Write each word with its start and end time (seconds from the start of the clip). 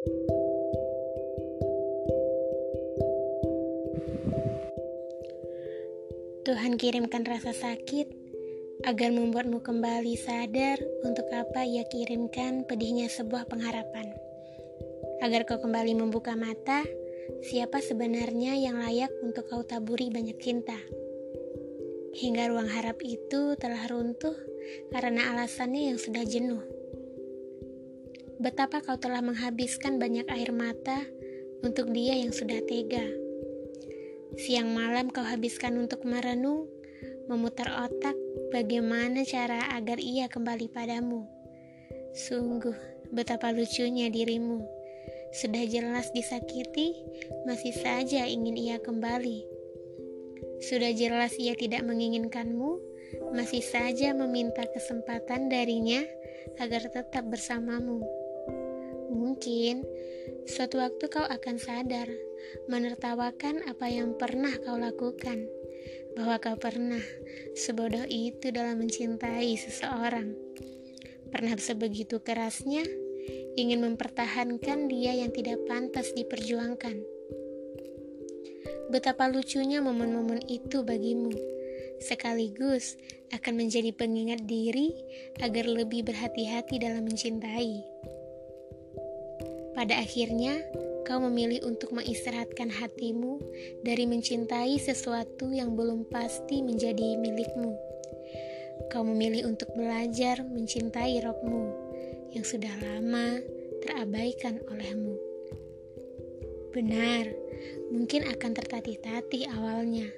Tuhan 0.00 0.16
kirimkan 6.80 7.28
rasa 7.28 7.52
sakit 7.52 8.08
agar 8.88 9.12
membuatmu 9.12 9.60
kembali 9.60 10.16
sadar 10.16 10.80
untuk 11.04 11.28
apa 11.36 11.68
ia 11.68 11.84
kirimkan 11.84 12.64
pedihnya 12.64 13.12
sebuah 13.12 13.44
pengharapan. 13.44 14.16
Agar 15.20 15.44
kau 15.44 15.60
kembali 15.60 15.92
membuka 15.92 16.32
mata, 16.32 16.80
siapa 17.44 17.84
sebenarnya 17.84 18.56
yang 18.56 18.80
layak 18.80 19.12
untuk 19.20 19.52
kau 19.52 19.68
taburi 19.68 20.08
banyak 20.08 20.40
cinta. 20.40 20.80
Hingga 22.16 22.48
ruang 22.48 22.72
harap 22.72 23.04
itu 23.04 23.52
telah 23.60 23.84
runtuh 23.84 24.32
karena 24.88 25.36
alasannya 25.36 25.92
yang 25.92 26.00
sudah 26.00 26.24
jenuh. 26.24 26.79
Betapa 28.40 28.80
kau 28.80 28.96
telah 28.96 29.20
menghabiskan 29.20 30.00
banyak 30.00 30.24
air 30.32 30.48
mata 30.48 31.04
untuk 31.60 31.92
dia 31.92 32.16
yang 32.16 32.32
sudah 32.32 32.56
tega. 32.64 33.04
Siang 34.40 34.72
malam 34.72 35.12
kau 35.12 35.20
habiskan 35.20 35.76
untuk 35.76 36.08
merenung, 36.08 36.64
memutar 37.28 37.68
otak 37.68 38.16
bagaimana 38.48 39.28
cara 39.28 39.76
agar 39.76 40.00
ia 40.00 40.24
kembali 40.32 40.72
padamu. 40.72 41.28
Sungguh, 42.16 42.72
betapa 43.12 43.52
lucunya 43.52 44.08
dirimu. 44.08 44.64
Sudah 45.36 45.68
jelas 45.68 46.08
disakiti, 46.16 46.96
masih 47.44 47.76
saja 47.76 48.24
ingin 48.24 48.56
ia 48.56 48.80
kembali. 48.80 49.44
Sudah 50.64 50.96
jelas 50.96 51.36
ia 51.36 51.52
tidak 51.52 51.84
menginginkanmu, 51.84 52.80
masih 53.36 53.60
saja 53.60 54.16
meminta 54.16 54.64
kesempatan 54.64 55.52
darinya 55.52 56.00
agar 56.56 56.88
tetap 56.88 57.28
bersamamu. 57.28 58.19
Mungkin 59.10 59.82
suatu 60.46 60.78
waktu 60.78 61.10
kau 61.10 61.26
akan 61.26 61.58
sadar 61.58 62.06
menertawakan 62.70 63.66
apa 63.66 63.86
yang 63.90 64.14
pernah 64.14 64.54
kau 64.62 64.78
lakukan, 64.78 65.50
bahwa 66.14 66.38
kau 66.38 66.56
pernah 66.56 67.02
sebodoh 67.58 68.06
itu 68.06 68.54
dalam 68.54 68.80
mencintai 68.80 69.50
seseorang. 69.58 70.34
Pernah 71.30 71.54
sebegitu 71.58 72.22
kerasnya 72.22 72.82
ingin 73.54 73.82
mempertahankan 73.82 74.86
dia 74.86 75.14
yang 75.14 75.30
tidak 75.30 75.62
pantas 75.66 76.10
diperjuangkan. 76.14 77.02
Betapa 78.90 79.30
lucunya 79.30 79.78
momen-momen 79.78 80.42
itu 80.50 80.82
bagimu, 80.82 81.30
sekaligus 82.02 82.98
akan 83.30 83.62
menjadi 83.62 83.94
pengingat 83.94 84.42
diri 84.50 84.90
agar 85.38 85.70
lebih 85.70 86.02
berhati-hati 86.10 86.82
dalam 86.82 87.06
mencintai. 87.06 87.86
Pada 89.80 89.96
akhirnya, 89.96 90.60
kau 91.08 91.24
memilih 91.24 91.64
untuk 91.64 91.96
mengistirahatkan 91.96 92.68
hatimu 92.68 93.40
dari 93.80 94.04
mencintai 94.04 94.76
sesuatu 94.76 95.48
yang 95.48 95.72
belum 95.72 96.04
pasti 96.04 96.60
menjadi 96.60 97.16
milikmu. 97.16 97.72
Kau 98.92 99.08
memilih 99.08 99.48
untuk 99.48 99.72
belajar 99.72 100.44
mencintai 100.44 101.24
rohmu 101.24 101.72
yang 102.36 102.44
sudah 102.44 102.76
lama 102.76 103.40
terabaikan 103.80 104.60
olehmu. 104.68 105.16
Benar, 106.76 107.32
mungkin 107.88 108.28
akan 108.28 108.52
tertatih-tatih 108.52 109.48
awalnya, 109.48 110.12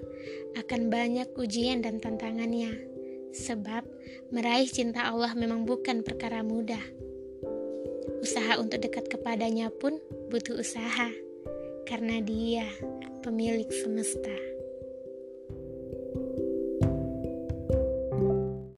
akan 0.58 0.90
banyak 0.90 1.30
ujian 1.38 1.86
dan 1.86 2.02
tantangannya, 2.02 2.82
sebab 3.30 3.86
meraih 4.34 4.66
cinta 4.66 5.06
Allah 5.06 5.38
memang 5.38 5.62
bukan 5.62 6.02
perkara 6.02 6.42
mudah. 6.42 7.01
Usaha 8.22 8.58
untuk 8.58 8.82
dekat 8.82 9.06
kepadanya 9.06 9.70
pun 9.70 9.98
butuh 10.30 10.58
usaha, 10.58 11.10
karena 11.86 12.18
Dia 12.22 12.66
pemilik 13.22 13.68
semesta. 13.70 14.51